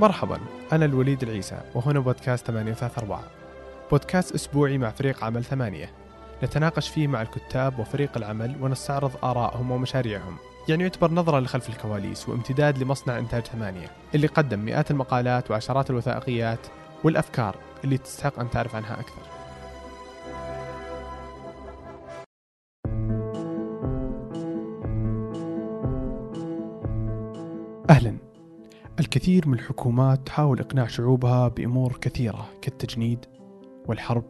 مرحبا 0.00 0.40
أنا 0.72 0.84
الوليد 0.84 1.22
العيسى 1.22 1.60
وهنا 1.74 2.00
بودكاست 2.00 2.46
834 2.46 3.18
بودكاست 3.90 4.34
أسبوعي 4.34 4.78
مع 4.78 4.90
فريق 4.90 5.24
عمل 5.24 5.44
ثمانية. 5.44 5.90
نتناقش 6.42 6.88
فيه 6.88 7.06
مع 7.06 7.22
الكتاب 7.22 7.78
وفريق 7.78 8.16
العمل 8.16 8.56
ونستعرض 8.60 9.12
آرائهم 9.24 9.70
ومشاريعهم. 9.70 10.36
يعني 10.68 10.82
يعتبر 10.82 11.10
نظرة 11.10 11.40
لخلف 11.40 11.68
الكواليس 11.68 12.28
وامتداد 12.28 12.78
لمصنع 12.78 13.18
إنتاج 13.18 13.42
ثمانية 13.42 13.90
اللي 14.14 14.26
قدم 14.26 14.58
مئات 14.58 14.90
المقالات 14.90 15.50
وعشرات 15.50 15.90
الوثائقيات 15.90 16.60
والأفكار 17.04 17.56
اللي 17.84 17.98
تستحق 17.98 18.40
أن 18.40 18.50
تعرف 18.50 18.74
عنها 18.74 19.00
أكثر. 19.00 19.22
أهلا. 27.90 28.25
الكثير 29.00 29.48
من 29.48 29.54
الحكومات 29.54 30.26
تحاول 30.26 30.60
إقناع 30.60 30.86
شعوبها 30.86 31.48
بأمور 31.48 31.98
كثيرة 32.00 32.48
كالتجنيد 32.62 33.18
والحرب 33.88 34.24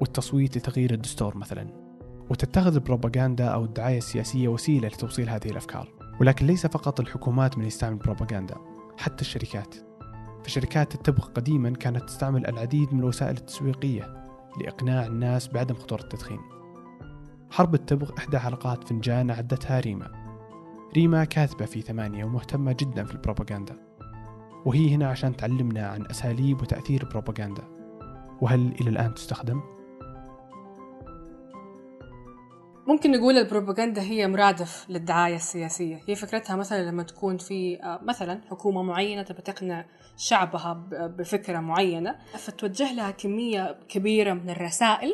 والتصويت 0.00 0.56
لتغيير 0.56 0.92
الدستور 0.92 1.36
مثلا. 1.36 1.66
وتتخذ 2.30 2.74
البروباغندا 2.74 3.44
أو 3.44 3.64
الدعاية 3.64 3.98
السياسية 3.98 4.48
وسيلة 4.48 4.88
لتوصيل 4.88 5.28
هذه 5.28 5.46
الأفكار. 5.46 5.88
ولكن 6.20 6.46
ليس 6.46 6.66
فقط 6.66 7.00
الحكومات 7.00 7.58
من 7.58 7.64
يستعمل 7.64 7.92
البروباغندا 7.92 8.54
حتى 8.98 9.20
الشركات. 9.20 9.74
فشركات 10.44 10.94
التبغ 10.94 11.24
قديما 11.24 11.70
كانت 11.70 12.04
تستعمل 12.04 12.46
العديد 12.46 12.94
من 12.94 13.00
الوسائل 13.00 13.36
التسويقية 13.36 14.28
لإقناع 14.60 15.06
الناس 15.06 15.48
بعدم 15.48 15.74
خطورة 15.74 16.02
التدخين. 16.02 16.40
حرب 17.50 17.74
التبغ 17.74 18.10
إحدى 18.18 18.38
حلقات 18.38 18.88
فنجان 18.88 19.30
أعدتها 19.30 19.80
ريما. 19.80 20.12
ريما 20.94 21.24
كاتبة 21.24 21.64
في 21.64 21.80
ثمانية 21.80 22.24
ومهتمة 22.24 22.76
جدا 22.80 23.04
في 23.04 23.12
البروباغندا. 23.12 23.91
وهي 24.66 24.94
هنا 24.94 25.08
عشان 25.08 25.36
تعلمنا 25.36 25.86
عن 25.86 26.06
أساليب 26.06 26.62
وتأثير 26.62 27.02
البروباغندا 27.02 27.62
وهل 28.40 28.74
إلى 28.80 28.90
الآن 28.90 29.14
تستخدم؟ 29.14 29.60
ممكن 32.86 33.10
نقول 33.12 33.38
البروباغندا 33.38 34.02
هي 34.02 34.28
مرادف 34.28 34.86
للدعاية 34.88 35.36
السياسية 35.36 36.00
هي 36.08 36.14
فكرتها 36.14 36.56
مثلا 36.56 36.90
لما 36.90 37.02
تكون 37.02 37.38
في 37.38 37.82
آه، 37.82 38.00
مثلا 38.02 38.40
حكومة 38.50 38.82
معينة 38.82 39.22
تبى 39.22 39.42
تقنع 39.42 39.84
شعبها 40.16 40.72
بفكرة 40.90 41.58
معينة 41.58 42.16
فتوجه 42.32 42.92
لها 42.92 43.10
كمية 43.10 43.78
كبيرة 43.88 44.32
من 44.32 44.50
الرسائل 44.50 45.12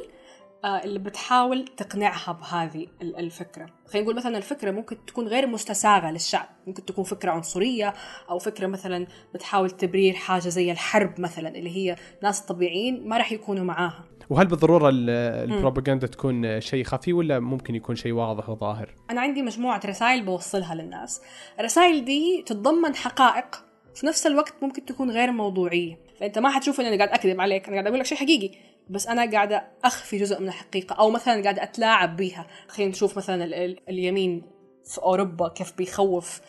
اللي 0.64 0.98
بتحاول 0.98 1.64
تقنعها 1.64 2.32
بهذه 2.32 2.86
الفكرة. 3.02 3.66
خلينا 3.86 4.04
نقول 4.04 4.16
مثلا 4.16 4.36
الفكرة 4.36 4.70
ممكن 4.70 5.04
تكون 5.06 5.28
غير 5.28 5.46
مستساغة 5.46 6.10
للشعب. 6.10 6.48
ممكن 6.66 6.84
تكون 6.84 7.04
فكرة 7.04 7.30
عنصرية 7.30 7.94
أو 8.30 8.38
فكرة 8.38 8.66
مثلا 8.66 9.06
بتحاول 9.34 9.70
تبرير 9.70 10.14
حاجة 10.14 10.48
زي 10.48 10.72
الحرب 10.72 11.20
مثلا 11.20 11.48
اللي 11.48 11.76
هي 11.76 11.96
ناس 12.22 12.40
طبيعيين 12.40 13.08
ما 13.08 13.16
راح 13.16 13.32
يكونوا 13.32 13.64
معاها. 13.64 14.04
وهل 14.30 14.46
بالضرورة 14.46 14.90
البروباغندا 14.92 16.06
تكون 16.06 16.60
شيء 16.60 16.84
خفي 16.84 17.12
ولا 17.12 17.40
ممكن 17.40 17.74
يكون 17.74 17.96
شيء 17.96 18.12
واضح 18.12 18.48
وظاهر؟ 18.48 18.94
أنا 19.10 19.20
عندي 19.20 19.42
مجموعة 19.42 19.80
رسائل 19.86 20.24
بوصلها 20.24 20.74
للناس. 20.74 21.22
الرسائل 21.60 22.04
دي 22.04 22.42
تتضمن 22.46 22.94
حقائق 22.94 23.64
في 23.94 24.06
نفس 24.06 24.26
الوقت 24.26 24.54
ممكن 24.62 24.84
تكون 24.84 25.10
غير 25.10 25.32
موضوعية. 25.32 25.98
فأنت 26.20 26.38
ما 26.38 26.50
حتشوف 26.50 26.80
إني 26.80 26.96
قاعد 26.96 27.08
أكذب 27.08 27.40
عليك. 27.40 27.64
أنا 27.64 27.72
قاعد 27.72 27.86
أقول 27.86 27.98
لك 27.98 28.06
شيء 28.06 28.18
حقيقي. 28.18 28.58
بس 28.90 29.06
أنا 29.06 29.30
قاعدة 29.30 29.64
أخفي 29.84 30.18
جزء 30.18 30.40
من 30.40 30.48
الحقيقة 30.48 30.94
أو 30.94 31.10
مثلا 31.10 31.42
قاعدة 31.42 31.62
أتلاعب 31.62 32.16
بها 32.16 32.46
خلينا 32.68 32.90
نشوف 32.90 33.16
مثلا 33.16 33.44
اليمين 33.88 34.42
في 34.84 35.02
أوروبا 35.02 35.48
كيف 35.48 35.76
بيخوف 35.76 36.40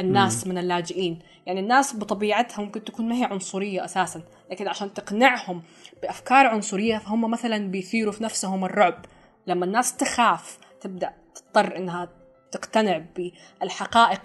الناس 0.00 0.46
مم. 0.46 0.52
من 0.52 0.58
اللاجئين. 0.58 1.18
يعني 1.46 1.60
الناس 1.60 1.96
بطبيعتها 1.96 2.62
ممكن 2.62 2.84
تكون 2.84 3.08
ما 3.08 3.14
هي 3.14 3.24
عنصرية 3.24 3.84
أساسا 3.84 4.22
لكن 4.50 4.68
عشان 4.68 4.94
تقنعهم 4.94 5.62
بأفكار 6.02 6.46
عنصرية 6.46 6.98
فهم 6.98 7.30
مثلا 7.30 7.70
بيثيروا 7.70 8.12
في 8.12 8.24
نفسهم 8.24 8.64
الرعب. 8.64 9.04
لما 9.46 9.64
الناس 9.64 9.96
تخاف 9.96 10.58
تبدأ 10.80 11.12
تضطر 11.34 11.76
إنها 11.76 12.08
تقتنع 12.50 13.02
بالحقائق 13.16 14.20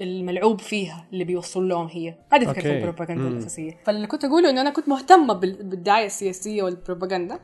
الملعوب 0.00 0.60
فيها 0.60 1.06
اللي 1.12 1.24
بيوصل 1.24 1.68
لهم 1.68 1.86
هي. 1.86 2.14
هذه 2.32 2.44
فكرة 2.44 2.72
البروباغندا 2.72 3.28
الأساسية. 3.28 3.80
فاللي 3.84 4.06
كنت 4.06 4.24
أقوله 4.24 4.50
إنه 4.50 4.60
أنا 4.60 4.70
كنت 4.70 4.88
مهتمة 4.88 5.34
بالدعاية 5.34 6.06
السياسية 6.06 6.62
والبروباغندا. 6.62 7.40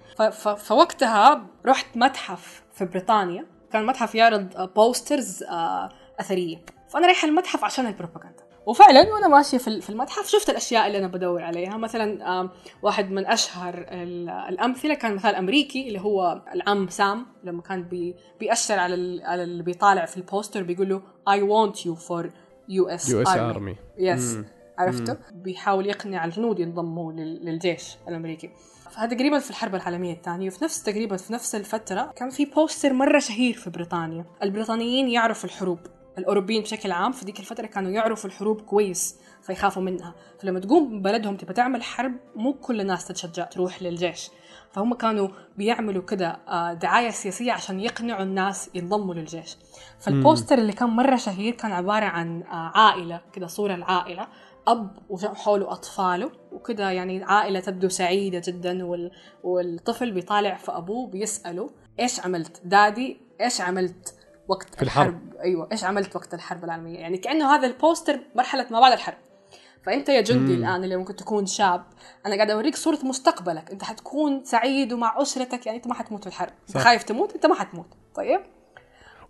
فوقتها 0.57 1.47
رحت 1.67 1.97
متحف 1.97 2.63
في 2.75 2.85
بريطانيا. 2.85 3.47
كان 3.73 3.87
متحف 3.87 4.15
يعرض 4.15 4.73
posters 4.75 5.43
آه، 5.43 5.89
أثرية. 6.21 6.57
فأنا 6.89 7.07
رايحة 7.07 7.29
المتحف 7.29 7.65
عشان 7.65 7.87
البروباغندا. 7.87 8.48
وفعلا 8.69 9.13
وأنا 9.13 9.29
ماشية 9.29 9.59
في 9.59 9.91
المتحف 9.91 10.29
شفت 10.29 10.51
الأشياء 10.51 10.87
اللي 10.87 10.99
أنا 10.99 11.07
بدور 11.07 11.43
عليها. 11.43 11.77
مثلا 11.77 12.51
واحد 12.83 13.11
من 13.11 13.27
أشهر 13.27 13.87
الأمثلة 14.49 14.95
كان 14.95 15.15
مثال 15.15 15.35
أمريكي 15.35 15.89
اللي 15.89 16.01
هو 16.01 16.43
العم 16.55 16.89
سام. 16.89 17.27
لما 17.45 17.63
كان 17.63 17.83
بي 17.83 18.17
بيأشر 18.41 18.79
على 18.79 19.25
على 19.25 19.43
اللي 19.43 19.63
بيطالع 19.63 20.05
في 20.05 20.17
ال 20.17 20.23
poster 20.23 20.63
بيقول 20.63 20.89
له 20.89 21.03
I 21.31 21.41
want 21.41 21.77
you 21.79 21.95
for 22.09 22.27
US 22.71 23.11
US 23.11 23.29
Army. 23.29 23.77
Yes 23.99 24.39
عرفته؟ 24.79 25.17
بيحاول 25.33 25.87
يقنع 25.87 26.25
الجنود 26.25 26.59
ينضموا 26.59 27.13
للجيش 27.13 27.97
الأمريكي. 28.09 28.51
فهذا 28.91 29.15
تقريبا 29.15 29.39
في 29.39 29.51
الحرب 29.51 29.75
العالمية 29.75 30.13
الثانية. 30.13 30.49
وفي 30.49 30.65
نفس 30.65 30.83
تقريبا 30.83 31.17
في 31.17 31.33
نفس 31.33 31.55
الفترة 31.55 32.13
كان 32.17 32.31
في 32.31 32.45
بوستر 32.45 32.93
مرة 32.93 33.19
شهير 33.19 33.55
في 33.55 33.71
بريطانيا. 33.71 34.25
البريطانيين 34.43 35.09
يعرفوا 35.09 35.49
الحروب. 35.49 35.79
الأوروبيين 36.19 36.63
بشكل 36.63 36.93
عام 36.93 37.13
في 37.13 37.25
ذيك 37.25 37.41
الفترة 37.41 37.67
كانوا 37.67 37.91
يعرفوا 37.91 38.31
الحروب 38.31 38.61
كويس 38.61 39.17
فيخافوا 39.43 39.83
منها. 39.83 40.15
فلما 40.41 40.61
تقوم 40.61 41.03
بلدهم 41.03 41.37
تبى 41.37 41.53
تعمل 41.53 41.83
حرب 41.83 42.13
مو 42.37 42.53
كل 42.53 42.81
الناس 42.81 43.05
تتشجع 43.05 43.45
تروح 43.45 43.83
للجيش. 43.83 44.31
فهم 44.73 44.95
كانوا 44.95 45.29
بيعملوا 45.57 46.03
كده 46.03 46.39
آه، 46.49 46.73
دعاية 46.73 47.11
سياسية 47.11 47.53
عشان 47.53 47.81
يقنعوا 47.81 48.23
الناس 48.23 48.71
ينضموا 48.75 49.15
للجيش. 49.15 49.57
فالبوستر 50.01 50.59
اللي 50.59 50.73
كان 50.73 50.89
مرة 50.89 51.17
شهير 51.17 51.55
كان 51.55 51.73
عبارة 51.73 52.05
عن 52.05 52.43
آه، 52.43 52.73
عائلة 52.75 53.21
كده 53.33 53.47
صورة 53.47 53.75
العائلة 53.75 54.29
أب 54.69 54.91
وحوله 55.09 55.73
أطفاله 55.73 56.31
وكده 56.53 56.91
يعني 56.91 57.25
عائلة 57.25 57.61
تبدو 57.61 57.89
سعيدة 57.89 58.43
جدا 58.47 58.85
والطفل 59.43 60.13
بيطالع 60.13 60.57
في 60.57 60.73
أبوه 60.73 61.11
بيسأله 61.11 61.71
إيش 62.01 62.21
عملت؟ 62.21 62.61
دادي 62.65 63.21
إيش 63.41 63.61
عملت؟ 63.61 64.18
وقت 64.49 64.75
في 64.75 64.83
الحرب. 64.83 65.09
الحرب. 65.09 65.41
أيوه. 65.41 65.69
إيش 65.73 65.85
عملت 65.85 66.17
وقت 66.17 66.35
الحرب 66.35 66.65
العالمية؟ 66.65 66.99
يعني 66.99 67.19
كأنه 67.19 67.55
هذا 67.55 67.67
البوستر 67.67 68.21
مرحلة 68.35 68.67
ما 68.71 68.81
بعد 68.81 68.93
الحرب. 68.93 69.17
فأنت 69.83 70.09
يا 70.09 70.21
جندي 70.21 70.57
مم. 70.57 70.65
الآن 70.65 70.85
اللي 70.85 70.97
ممكن 70.97 71.17
تكون 71.17 71.47
شاب 71.47 71.85
أنا 72.27 72.35
قاعد 72.35 72.51
أوريك 72.51 72.77
صورة 72.77 72.99
مستقبلك. 73.05 73.71
أنت 73.71 73.85
حتكون 73.85 74.45
سعيد 74.45 74.93
ومع 74.93 75.23
أسرتك. 75.23 75.67
يعني 75.67 75.79
أنت 75.79 75.87
ما 75.87 75.95
حتموت 75.95 76.21
في 76.21 76.27
الحرب. 76.27 76.53
صح. 76.67 76.81
خايف 76.81 77.03
تموت 77.03 77.35
أنت 77.35 77.47
ما 77.47 77.55
حتموت. 77.55 77.87
طيب؟ 78.15 78.41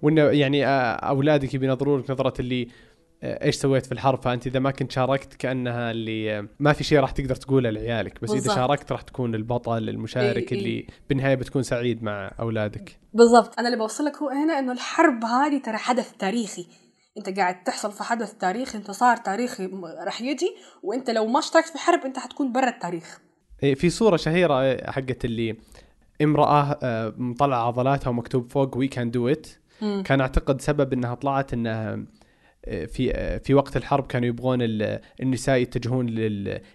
وإنه 0.03 0.23
يعني 0.23 0.67
آه، 0.67 0.93
أولادك 0.93 1.57
بينظروا 1.57 1.99
لك 1.99 2.11
نظرة 2.11 2.41
اللي 2.41 2.69
إيش 3.23 3.57
سويت 3.57 3.87
في 3.87 3.93
الحرب؟ 3.93 4.23
فأنت 4.23 4.47
إذا 4.47 4.59
ما 4.59 4.71
كنت 4.71 4.93
شاركت 4.93 5.35
كأنها 5.35 5.91
اللي 5.91 6.49
ما 6.59 6.73
في 6.73 6.85
شيء 6.85 7.01
راح 7.01 7.11
تقدر 7.11 7.35
تقوله 7.35 7.71
لعيالك. 7.71 8.23
بس 8.23 8.31
بالزبط. 8.31 8.51
اذا 8.51 8.61
شاركت 8.61 8.93
راح 8.93 9.03
تكون 9.03 9.35
البطل 9.35 9.89
المشارك 9.89 10.53
إيه 10.53 10.59
اللي. 10.59 10.87
بالنهاية 11.09 11.35
بتكون 11.35 11.63
سعيد 11.63 12.03
مع 12.03 12.33
أولادك. 12.41 12.99
بالضبط. 13.15 13.59
أنا 13.59 13.69
اللي 13.69 13.79
بوصل 13.79 14.05
لك 14.05 14.17
هو 14.17 14.29
هنا 14.29 14.59
إنه 14.59 14.73
الحرب 14.73 15.25
هذه 15.25 15.63
ترى 15.63 15.77
حدث 15.77 16.13
تاريخي. 16.19 16.67
أنت 17.19 17.39
قاعد 17.39 17.65
تحصل 17.65 17.93
في 17.93 18.03
حدث 18.03 18.35
تاريخي 18.35 18.79
انتصار 18.79 19.17
تاريخي 19.17 19.71
راح 20.05 20.21
يجي 20.21 20.57
وأنت 20.83 21.11
لو 21.11 21.27
ما 21.27 21.39
اشتركت 21.39 21.69
في 21.69 21.79
حرب 21.79 22.01
أنت 22.05 22.19
حتكون 22.19 22.53
برا 22.53 22.69
التاريخ. 22.69 23.21
إيه 23.63 23.75
في 23.75 23.91
صورة 23.91 24.17
شهيرة 24.17 24.91
حقت 24.91 25.25
اللي 25.25 25.57
امرأة 26.23 26.79
آه، 26.83 27.15
مطلعة 27.17 27.67
عضلاتها 27.67 28.11
ومكتوب 28.11 28.53
فوق 28.53 28.77
We 28.77 28.89
can 28.89 29.11
do 29.11 29.29
it 29.29 29.47
كان 30.05 30.21
أعتقد 30.21 30.61
سبب 30.61 30.93
إنها 30.93 31.15
طلعت 31.15 31.53
إنها 31.53 31.99
في 32.87 33.39
في 33.45 33.55
وقت 33.55 33.77
الحرب 33.77 34.07
كانوا 34.07 34.29
يبغون 34.29 34.59
النساء 35.23 35.59
يتجهون 35.59 36.07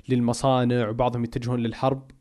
للمصانع 0.09 0.89
وبعضهم 0.89 1.23
يتجهون 1.23 1.59
للحرب. 1.59 2.11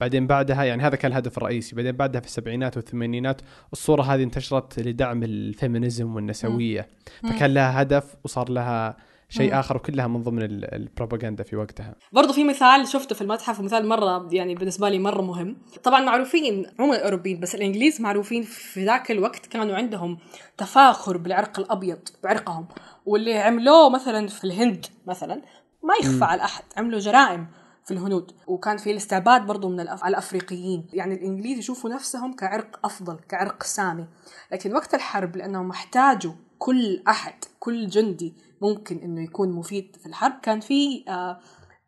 بعدين 0.00 0.26
بعدها 0.26 0.64
يعني 0.64 0.82
هذا 0.82 0.96
كان 0.96 1.10
الهدف 1.10 1.38
الرئيسي. 1.38 1.76
بعدين 1.76 1.92
بعدها 1.92 2.20
في 2.20 2.26
السبعينات 2.26 2.76
والثمانينات 2.76 3.40
الصورة 3.72 4.02
هذه 4.02 4.22
انتشرت 4.22 4.80
لدعم 4.80 5.22
الفيمينيزم 5.22 6.14
والنسوية. 6.14 6.88
فكان 7.22 7.54
لها 7.54 7.82
هدف 7.82 8.16
وصار 8.24 8.50
لها 8.50 8.96
شيء. 9.28 9.60
آخر 9.60 9.76
وكلها 9.76 10.06
من 10.06 10.22
ضمن 10.22 10.42
البروباغندا 10.42 11.44
في 11.44 11.56
وقتها. 11.56 11.94
برضو 12.12 12.32
في 12.32 12.44
مثال 12.44 12.88
شفته 12.88 13.14
في 13.14 13.20
المتحف 13.22 13.60
ومثال 13.60 13.88
مرة 13.88 14.28
يعني 14.32 14.54
بالنسبة 14.54 14.88
لي 14.88 14.98
مرة 14.98 15.22
مهم. 15.22 15.56
طبعا 15.82 16.00
معروفين 16.00 16.66
عموما 16.78 16.96
الاوروبيين 16.96 17.40
بس 17.40 17.54
الإنجليز 17.54 18.00
معروفين 18.00 18.42
في 18.42 18.84
ذاك 18.84 19.10
الوقت 19.10 19.46
كانوا 19.46 19.76
عندهم 19.76 20.18
تفاخر 20.56 21.16
بالعرق 21.16 21.60
الأبيض 21.60 21.98
بعرقهم. 22.24 22.68
واللي 23.06 23.38
عملوه 23.38 23.90
مثلا 23.90 24.26
في 24.26 24.44
الهند 24.44 24.86
مثلا 25.06 25.42
ما 25.82 25.94
يخفى 26.00 26.24
على 26.24 26.44
أحد 26.44 26.64
عملوا 26.76 26.98
جرائم 26.98 27.46
في 27.84 27.94
الهنود. 27.94 28.32
وكان 28.46 28.76
في 28.76 28.90
الاستعباد 28.90 29.46
برضو 29.46 29.68
من 29.68 29.80
الأف... 29.80 30.04
الأفريقيين. 30.04 30.86
يعني 30.92 31.14
الإنجليز 31.14 31.58
يشوفوا 31.58 31.90
نفسهم 31.90 32.36
كعرق 32.36 32.80
أفضل 32.84 33.18
كعرق 33.28 33.62
سامي. 33.62 34.06
لكن 34.52 34.74
وقت 34.74 34.94
الحرب 34.94 35.36
لأنهم 35.36 35.70
احتاجوا 35.70 36.32
كل 36.58 37.02
أحد 37.08 37.44
كل 37.60 37.86
جندي 37.86 38.34
ممكن 38.62 38.98
إنه 38.98 39.22
يكون 39.24 39.52
مفيد 39.52 39.96
في 39.96 40.06
الحرب. 40.06 40.40
كان 40.42 40.60
في 40.60 41.04
آه 41.08 41.40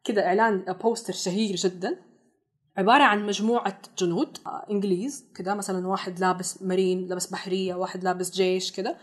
كده 0.04 0.26
إعلان 0.26 0.64
بوستر 0.82 1.12
شهير 1.12 1.56
جدا 1.56 1.96
عبارة 2.76 3.02
عن 3.02 3.26
مجموعة 3.26 3.78
جنود 3.98 4.38
آه، 4.46 4.66
إنجليز 4.70 5.24
كده 5.34 5.54
مثلا 5.54 5.88
واحد 5.88 6.20
لابس 6.20 6.62
مارين 6.62 7.06
لابس 7.06 7.26
بحرية 7.26 7.74
واحد 7.74 8.04
لابس 8.04 8.30
جيش 8.30 8.72
كده 8.72 8.96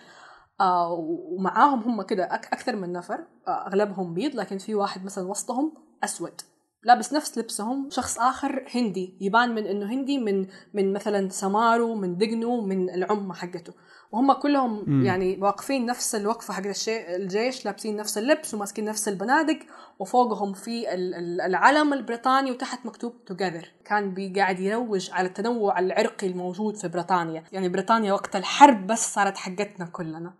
آه 0.62 0.92
ومعاهم 1.32 1.80
هم 1.80 2.02
كده 2.02 2.24
أك 2.24 2.46
أكثر 2.54 2.76
من 2.76 2.92
نفر 2.92 3.20
آه 3.48 3.68
أغلبهم 3.68 4.14
بيض 4.14 4.36
لكن 4.36 4.58
في 4.58 4.76
واحد 4.76 5.06
مثلا 5.06 5.28
وسطهم 5.28 5.74
أسود. 6.04 6.42
لابس 6.84 7.14
نفس 7.14 7.38
لبسهم. 7.38 7.90
شخص 7.92 8.20
آخر 8.20 8.66
هندي 8.76 9.18
يبان 9.22 9.56
من 9.56 9.66
إنه 9.66 9.86
هندي 9.94 10.18
من 10.18 10.48
من 10.74 10.94
مثلا 10.94 11.30
سماره 11.30 11.96
من 11.96 12.18
دقنه 12.18 12.62
من 12.62 12.90
العمة 12.90 13.34
حقته. 13.34 13.74
وهم 14.12 14.34
كلهم 14.34 14.84
مم. 14.88 15.06
يعني 15.06 15.38
واقفين 15.42 15.86
نفس 15.86 16.16
الوقفة 16.16 16.54
حق 16.54 16.66
الشي- 16.66 17.16
الجيش 17.16 17.66
لابسين 17.66 17.96
نفس 17.96 18.18
اللبس 18.18 18.54
وماسكين 18.54 18.86
نفس 18.86 19.08
البنادق 19.08 19.60
وفوقهم 20.00 20.54
في 20.54 20.94
ال- 20.94 21.14
ال- 21.16 21.42
العلم 21.42 21.94
البريطاني 21.94 22.52
وتحت 22.52 22.86
مكتوب 22.86 23.14
together 23.32 23.66
كان 23.86 24.34
قاعد 24.36 24.60
يروج 24.60 25.12
على 25.12 25.28
التنوع 25.28 25.80
العرقي 25.80 26.28
الموجود 26.28 26.76
في 26.76 26.88
بريطانيا. 26.88 27.44
يعني 27.52 27.70
بريطانيا 27.70 28.14
وقت 28.14 28.36
الحرب 28.36 28.88
بس 28.88 29.14
صارت 29.14 29.38
حقتنا 29.38 29.86
كلنا. 29.86 30.34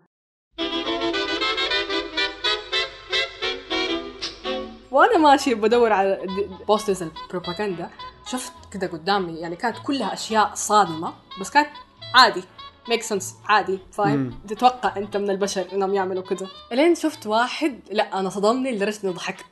وأنا 4.98 5.18
ماشي 5.18 5.54
بدور 5.54 5.92
على 5.92 6.26
posters 6.68 7.02
البروباغندا 7.02 7.90
شفت 8.26 8.52
كده 8.72 8.86
قدامي 8.86 9.32
يعني 9.32 9.56
كانت 9.56 9.76
كلها 9.86 10.12
أشياء 10.12 10.50
صادمة 10.54 11.14
بس 11.40 11.50
كانت 11.50 11.68
عادي 12.14 12.42
make 12.88 13.02
sense 13.02 13.34
عادي 13.48 13.78
فاهم. 13.92 14.40
تتوقع 14.48 14.96
أنت 14.96 15.16
من 15.16 15.30
البشر 15.30 15.66
إنهم 15.72 15.94
يعملوا 15.94 16.22
كده. 16.22 16.48
إلين 16.72 16.94
شفت 16.94 17.26
واحد 17.26 17.80
لا 17.90 18.20
أنا 18.20 18.30
صدمني 18.30 18.72
لدرجة 18.72 18.98
إني 19.04 19.12
ضحكت. 19.12 19.44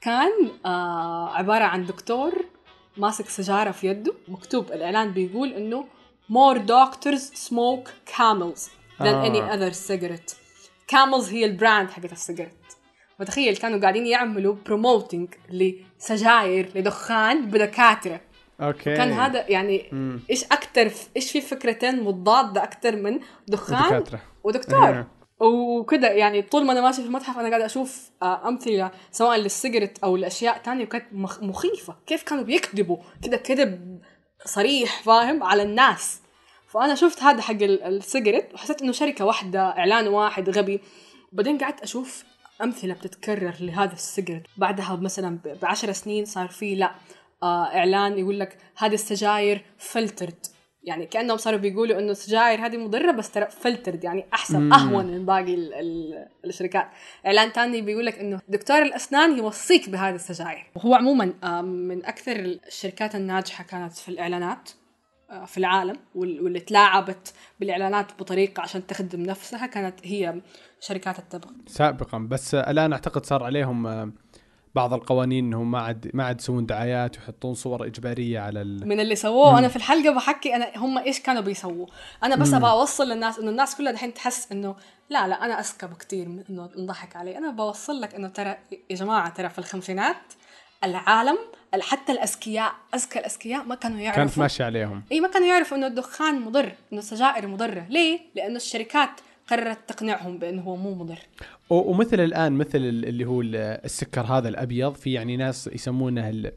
كان 0.00 0.50
آه 0.66 1.28
عبارة 1.34 1.64
عن 1.64 1.86
دكتور 1.86 2.32
ماسك 2.96 3.28
سيجارة 3.28 3.70
في 3.70 3.86
يده 3.86 4.14
مكتوب 4.28 4.72
الإعلان 4.72 5.12
بيقول 5.12 5.52
إنه 5.52 5.84
more 6.32 6.58
doctors 6.58 7.48
smoke 7.48 7.88
camels 8.16 8.60
than 9.00 9.06
آه. 9.06 9.28
any 9.28 9.52
other 9.56 9.74
cigarette. 9.88 10.34
Camels 10.92 11.28
هي 11.28 11.44
ال 11.44 11.52
brand 11.52 11.90
حقت 11.90 12.12
السيجارت 12.12 12.52
فتخيل 13.18 13.56
كانوا 13.56 13.80
قاعدين 13.80 14.06
يعملوا 14.06 14.54
promoting 14.66 15.28
لسجاير 15.50 16.70
لدخان 16.74 17.46
بدكاترة. 17.46 18.20
okay. 18.60 18.96
كان 18.96 19.12
هذا 19.12 19.50
يعني 19.50 19.88
مم. 19.92 20.20
إيش 20.30 20.44
أكثر 20.44 20.90
إيش 21.16 21.32
في 21.32 21.40
فكرتين 21.40 22.02
مضادة 22.02 22.62
أكثر 22.62 22.96
من 22.96 23.20
دخان 23.48 23.82
دكاترة. 24.00 24.20
ودكتور؟ 24.44 24.88
إيه. 24.88 25.06
وكده 25.40 26.08
يعني 26.08 26.42
طول 26.42 26.64
ما 26.64 26.72
أنا 26.72 26.80
ماشي 26.80 27.00
في 27.02 27.06
المتحف 27.08 27.38
أنا 27.38 27.48
قاعدة 27.48 27.66
أشوف 27.66 28.10
آه، 28.22 28.48
أمثلة 28.48 28.90
سواء 29.10 29.36
للسيجرت 29.38 29.98
أو 30.04 30.16
لأشياء 30.16 30.58
تانية 30.58 30.84
وكانت 30.84 31.04
مخ- 31.12 31.42
مخيفة. 31.42 31.96
كيف 32.06 32.22
كانوا 32.22 32.44
بيكذبوا؟ 32.44 32.96
كده 33.24 33.36
كذب 33.36 34.00
صريح 34.44 35.02
فاهم؟ 35.02 35.42
على 35.42 35.62
الناس. 35.62 36.20
فأنا 36.68 36.94
شفت 36.94 37.22
هذا 37.22 37.42
حق 37.42 37.52
ال- 37.62 37.82
السيجرت 37.82 38.54
وحسيت 38.54 38.82
إنه 38.82 38.92
شركة 38.92 39.24
واحدة 39.24 39.60
إعلان 39.60 40.06
واحد 40.08 40.50
غبي. 40.50 40.80
بعدين 41.32 41.58
قعدت 41.58 41.80
أشوف 41.80 42.24
أمثلة 42.62 42.94
بتتكرر 42.94 43.54
لهذا 43.60 43.92
السيجرت 43.92 44.42
بعدها 44.56 44.96
مثلا 44.96 45.38
بعشر 45.62 45.92
سنين 45.92 46.24
صار 46.24 46.48
في 46.48 46.74
لا 46.74 46.92
آه 47.42 47.64
إعلان 47.64 48.18
يقول 48.18 48.40
لك 48.40 48.58
هذه 48.76 48.94
السجاير 48.94 49.64
فلترد. 49.78 50.46
يعني 50.84 51.06
كأنهم 51.06 51.36
صاروا 51.36 51.58
بيقولوا 51.58 51.98
إنه 51.98 52.10
السجاير 52.10 52.66
هذه 52.66 52.76
مضرة 52.76 53.12
بس 53.12 53.30
ترى 53.30 53.46
فلترد 53.50 54.04
يعني 54.04 54.24
أحسن 54.32 54.60
مم. 54.60 54.72
أهون 54.72 55.06
من 55.06 55.26
باقي 55.26 55.54
ال 55.54 55.74
ال 55.74 56.26
الشركات. 56.44 56.88
إعلان 57.26 57.52
تاني 57.52 57.82
بيقول 57.82 58.06
لك 58.06 58.18
إنه 58.18 58.40
دكتور 58.48 58.82
الأسنان 58.82 59.38
يوصيك 59.38 59.88
بهذه 59.88 60.14
السجاير. 60.14 60.66
وهو 60.74 60.94
عموما 60.94 61.34
آه، 61.44 61.62
من 61.62 62.06
أكثر 62.06 62.36
الشركات 62.36 63.14
الناجحة 63.14 63.64
كانت 63.64 63.92
في 63.92 64.08
الإعلانات. 64.08 64.70
في 65.46 65.58
العالم 65.58 65.96
وال- 66.14 66.40
واللي 66.42 66.60
تلاعبت 66.60 67.32
بالإعلانات 67.60 68.06
بطريقة 68.18 68.60
عشان 68.62 68.86
تخدم 68.86 69.22
نفسها 69.22 69.66
كانت 69.66 69.94
هي 70.04 70.40
شركات 70.80 71.18
التبغ. 71.18 71.50
سابقا 71.66 72.18
بس 72.18 72.54
الآن 72.54 72.92
أعتقد 72.92 73.26
صار 73.26 73.42
عليهم 73.44 73.86
آه، 73.86 74.10
بعض 74.74 74.92
القوانين 74.94 75.44
إنهم 75.46 75.70
ما 75.70 75.78
عاد 75.80 76.10
ما 76.14 76.24
عاد 76.24 76.40
يسوون 76.40 76.66
دعايات 76.66 77.16
ويحطون 77.18 77.54
صور 77.54 77.86
إجبارية 77.86 78.40
على 78.40 78.62
ال... 78.62 78.88
من 78.88 79.00
اللي 79.00 79.14
سووه. 79.16 79.58
أنا 79.58 79.68
في 79.68 79.76
الحلقة 79.76 80.14
بحكي 80.14 80.56
أنا 80.56 80.70
هم 80.76 80.98
إيش 80.98 81.20
كانوا 81.20 81.42
بيسووا 81.42 81.86
أنا 82.24 82.36
بس 82.36 82.54
أبغى 82.54 82.70
أوصل 82.70 83.08
للناس 83.08 83.38
إنه 83.38 83.50
الناس 83.50 83.76
كلها 83.76 83.92
دحين 83.92 84.14
تحس 84.14 84.52
إنه 84.52 84.76
لا 85.10 85.28
لا 85.28 85.44
أنا 85.44 85.60
أذكى 85.60 85.86
بكثير 85.86 86.28
من 86.28 86.44
إنه 86.50 86.70
انضحك 86.78 87.16
علي. 87.16 87.38
أنا 87.38 87.50
بوصل 87.50 88.00
لك 88.00 88.14
إنه 88.14 88.28
ترى 88.28 88.56
يا 88.90 88.96
جماعة 88.96 89.28
ترى 89.34 89.48
في 89.48 89.58
الخمسينات 89.58 90.16
العالم 90.84 91.38
حتى 91.80 92.12
الأذكياء 92.12 92.72
أذكى 92.94 93.18
الأذكياء 93.18 93.64
ما 93.64 93.74
كانوا 93.74 93.96
كانت 94.04 94.16
يعرفوا 94.16 94.42
ماشية 94.42 94.64
عليهم. 94.64 95.02
إي 95.12 95.20
ما 95.20 95.28
كانوا 95.28 95.48
يعرفوا 95.48 95.76
إنه 95.76 95.86
الدخان 95.86 96.40
مضر 96.40 96.72
إنه 96.92 97.00
السجائر 97.00 97.46
مضرة. 97.46 97.86
ليه؟ 97.90 98.20
لأنه 98.34 98.56
الشركات 98.56 99.08
قررت 99.50 99.78
تقنعهم 99.88 100.38
بإنه 100.38 100.62
هو 100.62 100.76
مو 100.76 100.94
مضر. 100.94 101.18
ومثل 101.70 102.20
الآن 102.20 102.52
مثل 102.52 102.78
ال- 102.78 103.04
اللي 103.08 103.24
هو 103.24 103.40
ال- 103.40 103.56
السكر 103.84 104.20
هذا 104.20 104.48
الأبيض 104.48 104.94
في 104.94 105.12
يعني 105.12 105.36
ناس 105.36 105.70
يسمونه 105.72 106.28
ال- 106.28 106.52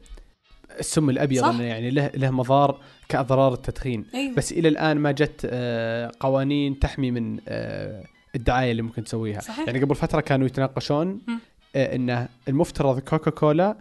السم 0.80 1.10
الأبيض 1.10 1.42
صح. 1.42 1.48
إنه 1.48 1.62
يعني 1.64 1.90
له 1.90 2.10
له 2.14 2.30
مضار 2.30 2.80
كأضرار 3.08 3.52
التدخين. 3.54 4.06
أيوه 4.14 4.34
بس 4.34 4.52
إلى 4.52 4.68
الآن 4.68 4.96
ما 4.96 5.12
جت 5.12 5.40
آه، 5.50 6.12
قوانين 6.20 6.78
تحمي 6.78 7.10
من 7.10 7.38
آه، 7.48 8.04
الدعاية 8.34 8.70
اللي 8.70 8.82
ممكن 8.82 9.04
تسويها. 9.04 9.40
صحيح. 9.40 9.66
يعني 9.66 9.80
قبل 9.80 9.94
فترة 9.94 10.20
كانوا 10.20 10.46
يتناقشون. 10.46 11.20
آه، 11.76 11.94
إنه 11.96 12.28
المفترض 12.48 12.98
كوكا 13.00 13.30
كولا 13.30 13.76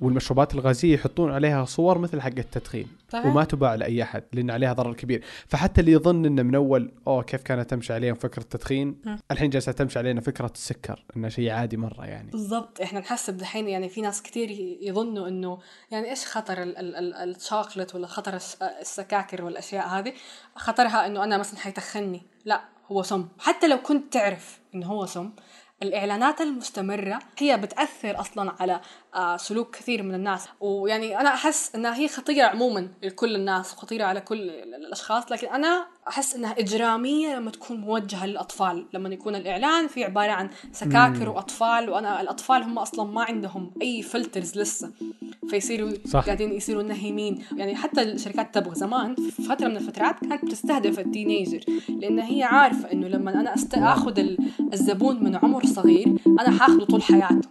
والمشروبات 0.00 0.54
الغازية 0.54 0.94
يحطون 0.94 1.32
عليها 1.32 1.64
صور 1.64 1.98
مثل 1.98 2.20
حق 2.20 2.38
التدخين 2.38 2.86
صحيح. 3.12 3.26
وما 3.26 3.44
تباع 3.44 3.74
لأي 3.74 4.02
أحد 4.02 4.24
لأن 4.32 4.50
عليها 4.50 4.72
ضرر 4.72 4.94
كبير. 4.94 5.24
فحتى 5.48 5.80
اللي 5.80 5.92
يظن 5.92 6.26
إنه 6.26 6.42
من 6.42 6.54
أول 6.54 6.92
أوه 7.06 7.22
كيف 7.22 7.42
كانت 7.42 7.70
تمشي 7.70 7.92
عليهم 7.92 8.14
فكرة 8.14 8.42
التدخين؟ 8.42 9.00
مم. 9.04 9.18
الحين 9.30 9.50
جالسة 9.50 9.72
تمشي 9.72 9.98
علينا 9.98 10.20
فكرة 10.20 10.50
السكر 10.54 11.04
إنه 11.16 11.28
شيء 11.28 11.50
عادي 11.50 11.76
مرة 11.76 12.04
يعني. 12.06 12.30
بالضبط. 12.30 12.80
إحنا 12.80 13.00
نحسب 13.00 13.36
دحين 13.36 13.68
يعني 13.68 13.88
في 13.88 14.00
ناس 14.00 14.22
كتير 14.22 14.50
ي- 14.50 14.78
يظنوا 14.82 15.28
إنه 15.28 15.58
يعني 15.90 16.10
إيش 16.10 16.26
خطر 16.26 16.62
ال- 16.62 16.78
ال- 16.78 16.96
ال- 16.96 17.14
الشوكلت 17.36 17.94
ولا 17.94 18.06
خطر 18.06 18.34
الس- 18.34 18.62
السكاكر 18.62 19.44
والأشياء 19.44 19.88
هذه؟ 19.88 20.12
خطرها 20.56 21.06
إنه 21.06 21.24
أنا 21.24 21.38
مثلا 21.38 21.58
حيتخني 21.60 22.22
لا 22.44 22.60
هو 22.92 23.02
سم 23.02 23.28
حتى 23.38 23.68
لو 23.68 23.78
كنت 23.78 24.12
تعرف 24.12 24.58
إنه 24.74 24.86
هو 24.86 25.06
سم 25.06 25.30
الإعلانات 25.82 26.40
المستمرة 26.40 27.18
هي 27.38 27.56
بتأثر 27.56 28.20
أصلا 28.20 28.52
على 28.60 28.80
سلوك 29.36 29.76
كثير 29.76 30.02
من 30.02 30.14
الناس. 30.14 30.48
ويعني 30.60 31.20
أنا 31.20 31.28
أحس 31.28 31.74
إنها 31.74 31.94
هي 31.96 32.08
خطيرة 32.08 32.46
عموما 32.46 32.88
لكل 33.02 33.34
الناس 33.36 33.72
خطيره 33.72 34.04
على 34.04 34.20
كل 34.20 34.40
ال- 34.42 34.50
ال- 34.50 34.74
الأشخاص 34.86 35.32
لكن 35.32 35.46
أنا 35.46 35.86
أحس 36.08 36.34
إنها 36.36 36.58
إجرامية 36.58 37.36
لما 37.36 37.50
تكون 37.50 37.76
موجهة 37.80 38.26
للأطفال. 38.26 38.86
لما 38.94 39.08
يكون 39.08 39.34
الإعلان 39.34 39.86
في 39.86 40.04
عبارة 40.04 40.30
عن 40.32 40.50
سكاكر. 40.72 41.28
وأطفال 41.28 41.90
وأنا 41.90 42.20
الأطفال 42.20 42.62
هم 42.62 42.78
أصلا 42.78 43.04
ما 43.04 43.22
عندهم 43.24 43.70
أي 43.82 44.02
filters 44.02 44.58
لسه. 44.58 44.90
فيصيروا 45.50 45.90
صح. 46.06 46.24
قاعدين 46.24 46.52
يصيروا 46.52 46.82
نهيمين. 46.82 47.44
يعني 47.56 47.76
حتى 47.76 48.02
الشركات 48.02 48.54
تبغى 48.54 48.74
زمان 48.74 49.14
في 49.14 49.42
فترة 49.42 49.68
من 49.68 49.76
الفترات 49.76 50.20
كانت 50.20 50.44
بتستهدف 50.44 50.98
التينيجر 50.98 51.60
لأن 51.88 52.18
هي 52.18 52.42
عارفة 52.42 52.92
إنه 52.92 53.08
لما 53.08 53.30
أنا 53.40 53.54
أست... 53.54 53.74
آخذ 53.74 54.18
ال- 54.18 54.38
الزبون 54.72 55.24
من 55.24 55.36
عمر 55.36 55.66
صغير 55.66 56.14
أنا 56.26 56.50
حاخده 56.58 56.84
طول 56.84 57.02
حياته. 57.02 57.48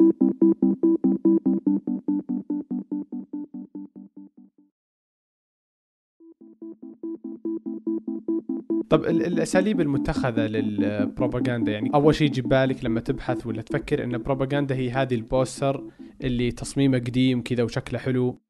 طب 8.90 9.06
ال- 9.06 9.26
الأساليب 9.26 9.82
المتخذة 9.82 10.48
للبروباغندا 10.48 11.72
يعني 11.72 11.90
أول 11.94 12.16
شيء 12.16 12.28
يجي 12.28 12.42
بالك 12.42 12.84
لما 12.86 13.00
تبحث 13.00 13.48
ولا 13.48 13.62
تفكر 13.62 14.04
إن 14.04 14.14
البروباغندا 14.16 14.76
هي 14.76 14.92
هذه 14.92 15.16
البوستر 15.16 15.84
اللي 16.24 16.52
تصميمه 16.52 16.98
قديم 16.98 17.42
كذا 17.42 17.64
وشكله 17.64 18.00
حلو 18.00 18.42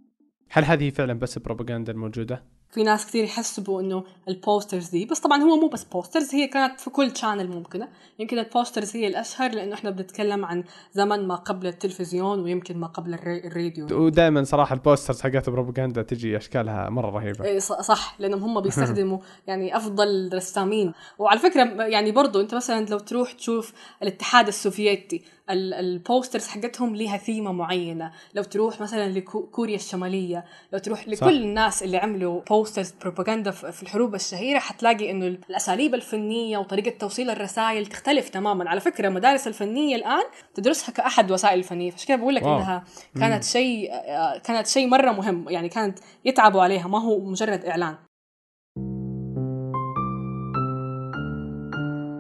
هل 0.50 0.64
هذه 0.66 0.90
فعلا 0.90 1.14
بس 1.14 1.38
البروباغندا 1.38 1.92
الموجودة؟ 1.92 2.44
في 2.72 2.84
ناس 2.84 3.06
كثير 3.06 3.24
يحسبوا 3.24 3.82
إنه 3.82 4.04
ال 4.28 4.35
posters 4.35 4.90
دي 4.90 5.06
بس 5.06 5.20
طبعا 5.20 5.42
هو 5.44 5.56
مو 5.56 5.68
بس 5.68 5.84
posters 5.84 6.36
هي 6.36 6.48
كانت 6.48 6.80
في 6.80 6.90
كل 6.90 7.18
channel 7.18 7.48
ممكنة. 7.48 7.88
يمكن 8.20 8.40
ال 8.40 8.47
posters 8.47 8.96
هي 8.98 9.08
الأشهر 9.08 9.52
لأنه 9.52 9.74
إحنا 9.74 9.90
بنتكلم 9.90 10.46
عن 10.46 10.64
زمن 10.94 11.28
ما 11.28 11.36
قبل 11.36 11.68
التلفزيون 11.68 12.40
ويمكن 12.40 12.78
ما 12.78 12.88
قبل 12.88 13.14
الراديو. 13.14 13.88
ودائما 14.06 14.44
صراحة 14.44 14.74
ال 14.76 14.81
posters 14.81 15.22
حقت 15.22 15.48
البروباغندا 15.48 16.02
تجي 16.02 16.38
أشكالها 16.38 16.90
مرة 16.90 17.10
رهيبة. 17.10 17.46
إيه 17.46 17.60
صح 17.60 18.16
لأنهم 18.20 18.44
هم 18.44 18.62
بيستخدموا 18.62 19.20
يعني 19.48 19.78
أفضل 19.78 20.30
رسامين 20.34 20.94
وعلى 21.20 21.40
فكرة 21.40 21.64
يعني 21.84 22.12
برضو 22.12 22.42
أنت 22.42 22.56
مثلا 22.56 22.86
لو 22.86 23.00
تروح 23.00 23.32
تشوف 23.32 23.74
الاتحاد 24.04 24.48
السوفيتي 24.48 25.16
ال- 25.16 25.22
ال 25.50 25.62
posters 25.62 26.48
حقتهم 26.48 26.96
ليها 26.96 27.18
ثيمه 27.18 27.52
معينة. 27.52 28.12
لو 28.34 28.44
تروح 28.44 28.82
مثلا 28.82 29.10
لكوريا 29.10 29.76
الشمالية 29.76 30.46
لو 30.74 30.80
تروح 30.80 31.08
لكل 31.08 31.18
صح. 31.18 31.28
الناس 31.28 31.84
اللي 31.84 31.98
عملوا 31.98 32.42
posters 32.42 32.94
بروباغندا 33.02 33.52
في 33.52 33.84
الحروب 33.84 34.16
الشهيرة 34.16 34.60
حتلاقي 34.60 35.12
إنه 35.12 35.28
الأساليب 35.28 35.96
الفنية 35.96 36.58
وطريقة 36.58 36.98
توصيل 36.98 37.30
الرسائل 37.30 37.86
تختلف 37.86 38.30
تماما. 38.30 38.70
على 38.70 38.80
فكرة 38.80 39.10
مدارس 39.10 39.48
الفنية 39.48 39.96
الآن 39.96 40.24
تدرسها 40.56 40.94
كأحد 40.94 41.32
وسائل 41.32 41.60
الفنيه 41.60 41.92
فعشان 41.92 42.08
كده 42.08 42.18
بقول 42.18 42.36
لك 42.36 42.44
إنها 42.44 42.84
كانت 43.20 43.44
شيء 43.44 43.90
آه، 43.94 44.38
كانت 44.38 44.68
شيء 44.68 44.88
مرة 44.88 45.12
مهم. 45.12 45.46
يعني 45.50 45.70
كانت 45.70 46.00
يتعبوا 46.26 46.62
عليها 46.62 46.88
ما 46.88 47.02
هو 47.02 47.20
مجرد 47.20 47.66
إعلان. 47.66 47.96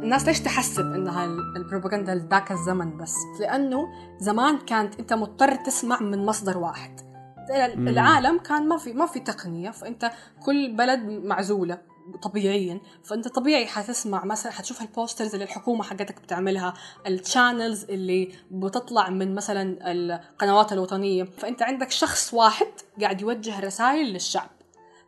الناس 0.07 0.27
ليش 0.27 0.39
تحسب 0.39 0.85
إنها 0.85 1.25
البروباغندا 1.25 2.15
لذاك 2.15 2.51
الزمن 2.51 2.97
بس؟ 2.97 3.15
لأنه 3.39 3.87
زمان 4.19 4.57
كانت 4.57 4.99
أنت 4.99 5.13
مضطر 5.13 5.55
تسمع 5.55 6.01
من 6.01 6.25
مصدر 6.25 6.57
واحد. 6.57 6.99
العالم 7.77 8.39
كان 8.39 8.67
ما 8.67 8.77
في 8.77 8.93
ما 8.93 9.05
في 9.05 9.19
تقنية 9.19 9.69
فأنت 9.69 10.11
كل 10.45 10.75
بلد 10.75 10.99
معزولة 11.03 11.81
طبيعيا 12.23 12.81
فأنت 13.03 13.27
طبيعي 13.27 13.65
حتسمع 13.65 14.25
مثلا 14.25 14.51
حتشوف 14.51 14.81
ال 14.81 14.88
posters 14.88 15.33
اللي 15.33 15.43
الحكومة 15.43 15.83
حقتك 15.83 16.21
بتعملها 16.21 16.73
ال 17.07 17.16
channels 17.16 17.83
اللي 17.83 18.31
بتطلع 18.51 19.09
من 19.09 19.35
مثلا 19.35 19.91
القنوات 19.91 20.73
الوطنية. 20.73 21.23
فأنت 21.23 21.61
عندك 21.61 21.91
شخص 21.91 22.33
واحد 22.33 22.67
قاعد 23.01 23.21
يوجه 23.21 23.59
رسائل 23.59 24.13
للشعب. 24.13 24.49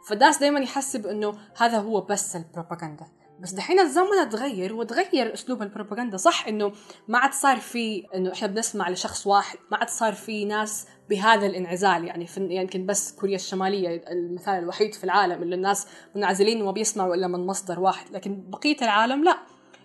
فالناس 0.08 0.38
دائما 0.38 0.60
يحسب 0.60 1.08
إنه 1.08 1.34
هذا 1.58 1.78
هو 1.78 2.02
بس 2.02 2.36
البروباغندا. 2.36 3.19
بس 3.40 3.52
دحين 3.52 3.80
الزمن 3.80 4.30
تغير 4.30 4.76
وتغير 4.76 5.34
أسلوب 5.34 5.62
البروباغندا. 5.62 6.18
صح 6.18 6.48
إنه 6.48 6.72
ما 7.08 7.18
عاد 7.18 7.34
صار 7.34 7.58
في 7.58 8.06
إنه 8.16 8.34
إحنا 8.34 8.48
بنسمع 8.48 8.90
لشخص 8.90 9.28
واحد 9.28 9.58
ما 9.72 9.78
عاد 9.78 9.90
صار 9.90 10.14
في 10.14 10.46
ناس 10.46 10.88
بهذا 11.10 11.46
الانعزال. 11.46 12.06
يعني 12.06 12.28
يمكن 12.38 12.86
بس 12.86 13.16
كوريا 13.16 13.36
الشمالية 13.36 14.04
المثال 14.12 14.54
الوحيد 14.54 14.94
في 14.94 15.04
العالم 15.04 15.44
اللي 15.44 15.56
الناس 15.56 15.88
منعزلين 16.16 16.62
وما 16.62 16.72
بيسمعوا 16.72 17.16
إلا 17.16 17.28
من 17.28 17.46
مصدر 17.46 17.80
واحد. 17.80 18.12
لكن 18.12 18.44
بقية 18.50 18.78
العالم 18.82 19.24
لا. 19.24 19.38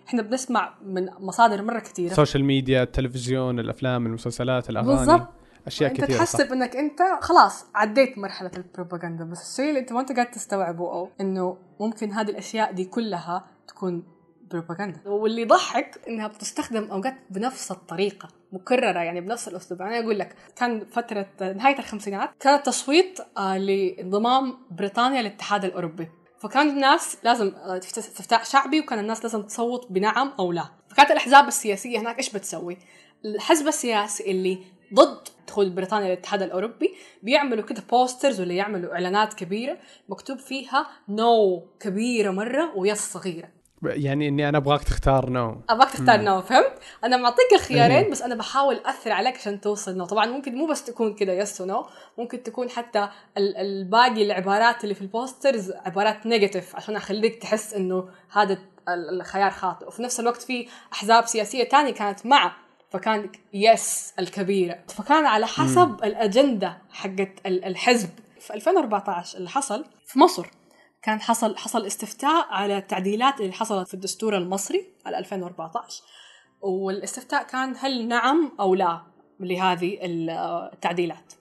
إحنا 0.07 0.21
بنسمع 0.21 0.73
من 0.85 1.09
مصادر 1.19 1.61
مرة 1.61 1.79
كثيره 1.79 2.11
ال 2.11 2.16
social 2.16 2.45
media 2.45 2.83
التلفزيون 2.83 3.59
الأفلام 3.59 4.05
المسلسلات 4.05 4.69
الأغاني. 4.69 4.97
بالضبط. 4.97 5.27
أشياء 5.67 5.91
انت 5.91 6.01
كثيرة 6.01 6.17
تحسب 6.17 6.45
صح. 6.45 6.51
إنك 6.51 6.75
أنت 6.75 7.01
خلاص 7.21 7.65
عديت 7.75 8.17
مرحلة 8.17 8.51
البروباغندا 8.57 9.23
بس 9.23 9.51
الشيء 9.51 9.69
اللي 9.69 9.79
أنت 9.79 9.93
ما 9.93 9.99
أنت 9.99 10.11
قاعد 10.11 10.31
تستوعبه 10.31 10.91
أو 10.91 11.09
إنه 11.21 11.57
ممكن 11.79 12.11
هذه 12.11 12.29
الأشياء 12.29 12.71
دي 12.71 12.85
كلها 12.85 13.45
تكون 13.67 14.03
بروباغندا. 14.51 15.09
واللي 15.09 15.41
يضحك 15.41 15.99
إنها 16.07 16.27
بتستخدم 16.27 16.83
أوقات 16.91 17.15
بنفس 17.29 17.71
الطريقة 17.71 18.27
مكررة 18.51 18.99
يعني 18.99 19.21
بنفس 19.21 19.47
الأسلوب. 19.47 19.81
أنا 19.81 19.99
أقول 19.99 20.19
لك 20.19 20.35
كان 20.55 20.85
فترة 20.91 21.27
نهاية 21.41 21.79
الخمسينات 21.79 22.29
كان 22.39 22.63
تصويت 22.63 23.19
آه، 23.37 23.57
لانضمام 23.57 24.57
بريطانيا 24.71 25.21
للاتحاد 25.21 25.65
الأوروبي. 25.65 26.07
فكان 26.39 26.69
الناس 26.69 27.17
لازم 27.23 27.47
آه، 27.55 27.77
استفتاء 27.77 28.43
شعبي 28.43 28.79
وكان 28.79 28.99
الناس 28.99 29.23
لازم 29.23 29.41
تصوت 29.41 29.91
بنعم 29.91 30.33
أو 30.39 30.51
لا. 30.51 30.65
فكانت 30.89 31.11
الأحزاب 31.11 31.47
السياسية 31.47 31.99
هناك 31.99 32.17
إيش 32.17 32.33
بتسوي؟ 32.33 32.77
الحزب 33.25 33.67
السياسي 33.67 34.31
اللي 34.31 34.63
ضد 34.95 35.27
دخول 35.47 35.69
بريطانيا 35.69 36.07
للاتحاد 36.07 36.41
الأوروبي 36.41 36.95
بيعملوا 37.23 37.63
كده 37.63 37.83
posters 37.91 38.41
ولا 38.41 38.53
يعملوا 38.53 38.93
إعلانات 38.93 39.33
كبيرة 39.33 39.77
مكتوب 40.09 40.37
فيها 40.37 40.87
no 41.09 41.59
no 41.59 41.81
كبيرة 41.83 42.31
مرة 42.31 42.77
و 42.77 42.86
yes 42.86 43.13
صغيره 43.13 43.49
يعني 43.83 44.27
إني 44.27 44.49
أنا 44.49 44.57
أبغاك 44.57 44.83
تختار 44.83 45.29
no 45.29 45.61
أبغاك 45.69 45.91
تختار 45.91 46.21
no 46.21 46.41
فهمت؟ 46.41 46.73
أنا 47.03 47.17
معطيك 47.17 47.53
الخيارين 47.53 48.11
بس 48.11 48.21
أنا 48.21 48.35
بحاول 48.35 48.75
أثر 48.75 49.11
عليك 49.11 49.35
عشان 49.35 49.61
توصل 49.61 49.97
no 49.97 50.05
طبعا 50.05 50.25
ممكن 50.25 50.55
مو 50.55 50.65
بس 50.67 50.83
تكون 50.83 51.15
كذا 51.15 51.33
yes 51.33 51.61
و 51.61 51.69
no 51.69 51.85
ممكن 52.17 52.43
تكون 52.43 52.69
حتى 52.69 53.09
الباقي 53.37 54.23
العبارات 54.23 54.83
اللي 54.83 54.95
في 54.95 55.01
ال 55.01 55.10
posters 55.10 55.71
عبارات 55.71 56.25
negative 56.25 56.75
عشان 56.75 56.95
أخليك 56.95 57.41
تحس 57.41 57.73
إنه 57.73 58.09
هذا 58.31 58.57
الخيار 58.89 59.51
خاطئ. 59.51 59.87
وفي 59.87 60.03
نفس 60.03 60.19
الوقت 60.19 60.41
في 60.41 60.67
أحزاب 60.93 61.25
سياسية 61.25 61.63
تانية 61.63 61.93
كانت 61.93 62.25
مع 62.25 62.64
فكان 62.95 63.29
يس 63.53 64.13
الكبيرة 64.19 64.79
فكان 64.87 65.25
على 65.25 65.47
حسب 65.47 65.87
م. 65.87 66.03
الأجندة 66.03 66.77
حقت 66.91 67.31
الحزب. 67.45 68.09
في 68.39 68.53
2014 68.53 69.37
اللي 69.37 69.49
حصل 69.49 69.85
في 70.05 70.19
مصر 70.19 70.47
كان 71.01 71.21
حصل 71.21 71.57
حصل 71.57 71.85
استفتاء 71.85 72.47
على 72.49 72.77
التعديلات 72.77 73.41
اللي 73.41 73.53
حصلت 73.53 73.87
في 73.87 73.93
الدستور 73.93 74.37
المصري 74.37 74.85
على 75.05 75.17
2014 75.17 76.03
والاستفتاء 76.61 77.43
كان 77.43 77.75
هل 77.79 78.07
نعم 78.07 78.51
أو 78.59 78.75
لا 78.75 79.01
لهذه 79.39 79.97
التعديلات. 80.01 81.33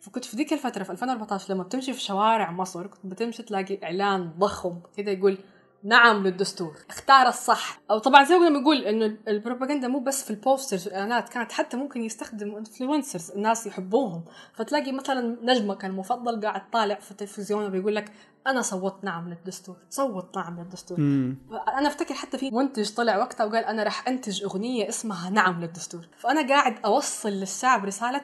فكنت 0.00 0.24
في 0.24 0.36
ذيك 0.36 0.52
الفترة 0.52 0.82
في 0.82 0.92
2014 0.92 1.54
لما 1.54 1.62
بتمشي 1.62 1.92
في 1.92 2.00
شوارع 2.00 2.50
مصر 2.50 2.86
كنت 2.86 3.06
بتمشي 3.06 3.42
تلاقي 3.42 3.78
إعلان 3.84 4.32
ضخم 4.38 4.80
كذا 4.96 5.10
يقول 5.10 5.38
نعم 5.84 6.26
للدستور. 6.26 6.74
اختار 6.90 7.28
الصح. 7.28 7.80
أو 7.90 7.98
طبعا 7.98 8.24
زي 8.24 8.38
ما 8.38 8.48
بنقول 8.48 8.76
إنه 8.76 9.16
البروباغندا 9.28 9.88
مو 9.88 10.00
بس 10.00 10.24
في 10.24 10.30
ال 10.30 10.37
posters 10.37 10.86
والاعلانات 10.86 11.28
كانت 11.28 11.52
حتى 11.52 11.76
ممكن 11.76 12.02
يستخدموا 12.02 12.58
influencers 12.58 13.30
الناس 13.30 13.66
يحبوهم. 13.66 14.24
فتلاقي 14.54 14.92
مثلا 14.92 15.36
نجمك 15.42 15.84
المفضل 15.84 16.40
قاعد 16.40 16.70
طالع 16.70 16.94
في 16.94 17.10
التلفزيون 17.10 17.66
وبيقول 17.66 17.94
لك 17.94 18.12
أنا 18.46 18.62
صوت 18.62 19.04
نعم 19.04 19.28
للدستور 19.28 19.76
صوت 19.90 20.36
نعم 20.36 20.60
للدستور. 20.60 21.00
مم. 21.00 21.36
أنا 21.78 21.88
أفتكر 21.88 22.14
حتى 22.14 22.38
في 22.38 22.50
منتج 22.50 22.94
طلع 22.94 23.18
وقتها 23.18 23.44
وقال 23.44 23.64
أنا 23.64 23.82
راح 23.82 24.08
أنتج 24.08 24.44
أغنية 24.44 24.88
اسمها 24.88 25.30
نعم 25.30 25.60
للدستور. 25.60 26.08
فأنا 26.18 26.48
قاعد 26.48 26.78
أوصل 26.84 27.28
للشعب 27.28 27.84
رسالة 27.84 28.20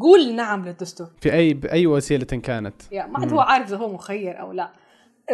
قول 0.00 0.34
نعم 0.34 0.64
للدستور. 0.64 1.06
في 1.20 1.32
اي 1.32 1.54
بأي 1.54 1.86
وسيلة 1.86 2.24
كانت. 2.24 2.82
يا 2.92 3.06
ما 3.06 3.18
عاد 3.18 3.32
هو 3.32 3.40
عارف 3.40 3.68
إذا 3.68 3.76
هو 3.76 3.92
مخير 3.92 4.40
أو 4.40 4.52
لا. 4.52 4.81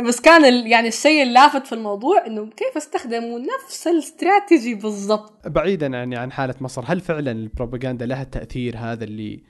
بس 0.09 0.21
كان 0.21 0.66
يعني 0.66 0.88
الشيء 0.88 1.23
اللافت 1.23 1.66
في 1.66 1.75
الموضوع 1.75 2.26
إنه 2.26 2.47
كيف 2.47 2.76
استخدموا 2.76 3.38
نفس 3.38 3.87
الاستراتيجي 3.87 4.75
بالضبط؟ 4.75 5.49
بعيدا 5.49 5.87
يعني 5.87 6.16
عن 6.16 6.33
حالة 6.33 6.54
مصر 6.61 6.85
هل 6.87 7.00
فعلا 7.00 7.30
البروباغندا 7.30 8.07
لها 8.07 8.23
التأثير 8.23 8.76
هذا 8.78 9.04
اللي 9.04 9.42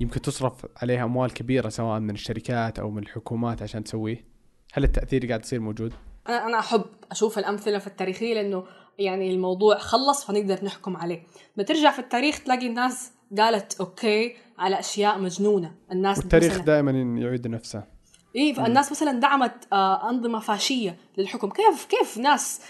يمكن 0.00 0.20
تصرف 0.20 0.66
عليها 0.82 1.04
أموال 1.04 1.34
كبيرة 1.34 1.68
سواء 1.68 2.00
من 2.00 2.14
الشركات 2.14 2.78
أو 2.78 2.90
من 2.90 3.02
الحكومات 3.02 3.62
عشان 3.62 3.84
تسويه؟ 3.84 4.24
هل 4.72 4.84
التأثير 4.84 5.26
قاعد 5.26 5.44
يصير 5.44 5.60
موجود؟ 5.60 5.92
أنا 6.28 6.46
أنا 6.46 6.58
أحب 6.58 6.84
أشوف 7.10 7.38
الأمثلة 7.38 7.78
في 7.78 7.86
التاريخية 7.86 8.34
لأنه 8.34 8.64
يعني 8.98 9.34
الموضوع 9.34 9.78
خلص 9.78 10.24
فنقدر 10.24 10.64
نحكم 10.64 10.96
عليه. 10.96 11.22
بترجع 11.56 11.90
في 11.90 11.98
التاريخ 11.98 12.40
تلاقي 12.44 12.66
الناس 12.66 13.12
قالت 13.38 13.80
أوكي 13.80 14.36
على 14.58 14.78
أشياء 14.78 15.18
مجنونة. 15.18 15.74
الناس 15.92 16.18
التاريخ 16.18 16.58
دائما 16.60 16.90
يعيد 17.20 17.48
نفسه. 17.48 17.95
إيه 18.36 18.66
الناس 18.66 18.90
مثلا 18.90 19.20
دعمت 19.20 19.52
آه 19.72 20.10
أنظمة 20.10 20.38
فاشية 20.38 20.96
للحكم 21.18 21.50
كيف 21.50 21.84
كيف 21.84 22.18
ناس 22.18 22.60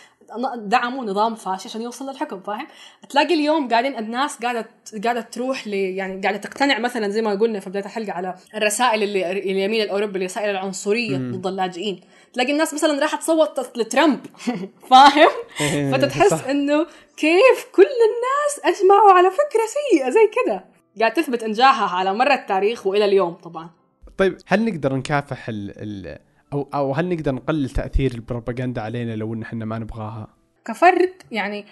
دعموا 0.56 1.04
نظام 1.04 1.34
فاشي 1.34 1.68
عشان 1.68 1.82
يوصل 1.82 2.10
للحكم 2.10 2.40
فاهم؟ 2.40 2.66
تلاقي 3.08 3.34
اليوم 3.34 3.68
قاعدين 3.68 3.98
الناس 3.98 4.36
قاعدة 4.36 4.66
قاعدة 5.04 5.20
تروح 5.20 5.66
ل 5.66 5.74
يعني 5.74 6.20
قاعدة 6.20 6.38
تقتنع 6.38 6.78
مثلا 6.78 7.08
زي 7.08 7.22
ما 7.22 7.34
قلنا 7.34 7.60
في 7.60 7.70
بداية 7.70 7.84
الحلقة 7.84 8.12
على 8.12 8.34
الرسائل 8.54 9.02
اللي 9.02 9.32
اليمين 9.32 9.82
الأوروبي 9.82 10.18
الرسائل 10.18 10.50
العنصرية 10.50 11.16
مم. 11.18 11.32
ضد 11.36 11.46
اللاجئين 11.46 12.00
تلاقي 12.32 12.52
الناس 12.52 12.74
مثلا 12.74 13.00
راحت 13.00 13.22
تصوت 13.22 13.78
لترامب 13.78 14.20
فاهم؟ 14.90 15.30
إيه، 15.60 15.90
فتتحس 15.92 16.32
إنه 16.32 16.86
كيف 17.16 17.66
كل 17.72 17.82
الناس 17.82 18.76
أجمعوا 18.80 19.12
على 19.12 19.30
فكرة 19.30 19.62
سيئة 19.66 20.10
زي 20.10 20.30
كده 20.44 20.64
قاعد 21.00 21.12
تثبت 21.12 21.42
إنجاحها 21.42 21.96
على 21.96 22.14
مر 22.14 22.32
التاريخ 22.32 22.86
وإلى 22.86 23.04
اليوم 23.04 23.32
طبعا 23.34 23.75
طيب 24.18 24.36
هل 24.46 24.64
نقدر 24.64 24.96
نكافح 24.96 25.48
ال 25.48 25.72
ال 25.76 26.18
أو 26.52 26.68
أو 26.74 26.92
هل 26.92 27.08
نقدر 27.08 27.34
نقلل 27.34 27.70
تأثير 27.70 28.14
البروباغندا 28.14 28.80
علينا 28.80 29.16
لو 29.16 29.34
إن 29.34 29.42
إحنا 29.42 29.64
ما 29.64 29.78
نبغاها؟ 29.78 30.28
كفرد 30.64 31.12
يعني 31.30 31.66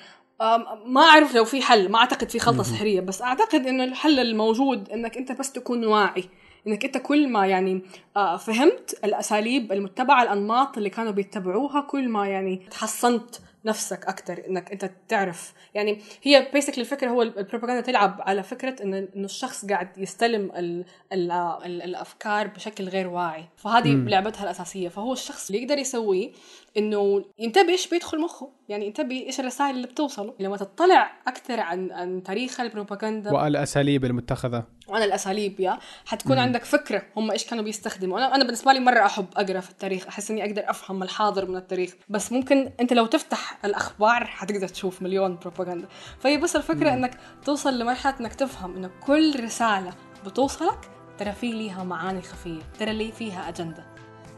ما 0.86 1.00
أعرف 1.00 1.34
لو 1.34 1.44
في 1.44 1.62
حل 1.62 1.90
ما 1.90 1.98
أعتقد 1.98 2.30
في 2.30 2.38
خلطة 2.38 2.62
سحرية 2.62 3.00
بس 3.00 3.22
أعتقد 3.22 3.66
إنه 3.66 3.84
الحل 3.84 4.18
الموجود 4.18 4.90
إنك 4.90 5.16
أنت 5.16 5.32
بس 5.32 5.52
تكون 5.52 5.86
واعي 5.86 6.24
إنك 6.66 6.84
أنت 6.84 6.98
كل 6.98 7.28
ما 7.28 7.46
يعني 7.46 7.82
آه، 8.16 8.36
فهمت 8.36 9.00
الأساليب 9.04 9.72
المتبعة 9.72 10.22
الأنماط 10.22 10.76
اللي 10.76 10.90
كانوا 10.90 11.12
بيتبعوها 11.12 11.80
كل 11.80 12.08
ما 12.08 12.26
يعني 12.26 12.56
تحصنت 12.70 13.36
نفسك 13.64 14.06
أكثر 14.06 14.42
إنك 14.49 14.73
أنت 14.73 14.90
تعرف. 15.09 15.52
يعني 15.75 15.99
هي 16.23 16.49
بيسكلي 16.52 16.80
الفكرة 16.80 17.09
هو 17.11 17.23
البروباغندا 17.23 17.80
تلعب 17.80 18.21
على 18.21 18.42
فكرة 18.42 18.83
انه 18.83 19.09
إنه 19.16 19.25
الشخص 19.25 19.66
قاعد 19.66 19.99
يستلم 19.99 20.50
ال 20.56 20.85
ال 21.12 21.30
ال 21.33 21.83
الأفكار 21.83 22.47
بشكل 22.47 22.88
غير 22.88 23.09
واعي. 23.09 23.44
فهذه. 23.56 23.88
لعبتها 24.09 24.42
الأساسية. 24.44 24.88
فهو 24.88 25.12
الشخص 25.12 25.50
اللي 25.50 25.62
يقدر 25.62 25.78
يسويه 25.78 26.33
إنه 26.76 27.25
ينتبه 27.38 27.68
إيش 27.68 27.88
بيدخل 27.88 28.21
مخه. 28.21 28.50
يعني 28.68 28.87
ينتبه 28.87 29.26
إيش 29.26 29.40
الرسائل 29.40 29.76
اللي 29.76 29.87
بتوصله 29.87 30.35
لما 30.40 30.56
تطلع 30.56 31.12
أكثر 31.28 31.61
عن 31.61 31.92
عن 31.92 32.23
تاريخ 32.23 32.61
البروباغندا. 32.61 33.33
والاساليب 33.33 34.04
المتخذة. 34.04 34.64
وعن 34.88 35.02
الأساليب 35.02 35.61
يا. 35.61 35.78
حتكون 36.06 36.37
م. 36.37 36.40
عندك 36.40 36.64
فكرة 36.64 37.02
هم 37.16 37.30
إيش 37.30 37.44
كانوا 37.44 37.64
بيستخدموا. 37.64 38.18
أنا 38.18 38.35
أنا 38.35 38.44
بالنسبة 38.44 38.73
لي 38.73 38.80
مرة 38.80 39.06
أحب 39.06 39.26
أقرأ 39.37 39.61
في 39.61 39.71
التاريخ 39.71 40.06
أحس 40.06 40.30
إني 40.30 40.44
أقدر 40.44 40.71
أفهم 40.71 41.02
الحاضر 41.02 41.50
من 41.50 41.56
التاريخ. 41.56 41.94
بس 42.09 42.33
ممكن 42.33 42.71
أنت 42.80 42.92
لو 42.92 43.06
تفتح 43.06 43.59
الأخبار 43.64 44.25
حتقدر 44.25 44.68
تشوف 44.68 45.02
مليون 45.02 45.37
بروباغندا. 45.37 45.88
فهي 46.21 46.37
بس 46.37 46.56
الفكرة 46.56 46.90
م. 46.90 46.92
إنك 46.92 47.18
توصل 47.44 47.78
لمرحلة 47.78 48.14
إنك 48.21 48.35
تفهم 48.35 48.76
إنه 48.76 48.90
كل 49.06 49.44
رسالة 49.44 49.94
بتوصلك 50.26 50.90
ترى 51.18 51.33
في 51.33 51.52
ليها 51.52 51.85
معاني 51.85 52.23
خفية 52.23 52.62
ترى 52.78 52.92
لي 52.92 53.12
فيها 53.12 53.49
أجندة. 53.49 53.87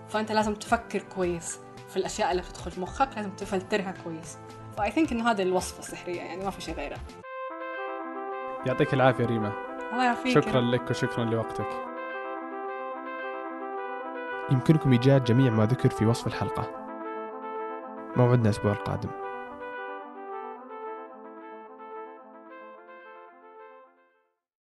فأنت 0.09 0.33
لازم 0.33 0.55
تفكر 0.55 1.03
كويس. 1.03 1.59
في 1.89 1.97
الأشياء 1.97 2.31
اللي 2.31 2.43
بتدخل 2.43 2.81
مخك 2.81 3.09
لازم 3.17 3.31
تفلترها 3.31 3.95
كويس. 4.05 4.39
فاي 4.77 4.91
ثينك 4.91 5.13
انه 5.13 5.31
هذا 5.31 5.43
الوصفه 5.43 5.79
السحرية 5.79 6.21
يعني 6.21 6.45
ما 6.45 6.51
في 6.51 6.61
شيء 6.61 6.75
غيره. 6.75 6.97
يعطيك 8.67 8.95
العافية 8.95 9.27
ريما. 9.27 9.53
الله 9.93 10.05
يعافيك. 10.05 10.35
شكرا 10.35 10.61
لك 10.61 10.91
وشكرا 10.91 11.25
لوقتك. 11.25 11.69
يمكنكم 14.51 14.93
إيجاد 14.93 15.25
جميع 15.25 15.51
ما 15.51 15.67
ذكر 15.67 15.89
في 15.89 16.07
وصف 16.07 16.27
الحلقة. 16.27 16.71
موعدنا 18.17 18.45
الأسبوع 18.45 18.73
القادم. 18.73 19.26